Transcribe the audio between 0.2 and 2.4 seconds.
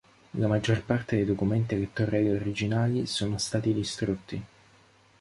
La maggior parte dei documenti elettorali